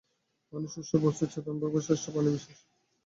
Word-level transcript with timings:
মানুষ 0.53 0.69
সৃষ্ট 0.75 0.93
বস্তুর 1.03 1.31
চেতনভাগের 1.33 1.85
শ্রেষ্ঠ 1.85 2.05
প্রাণিবিশেষ। 2.13 2.57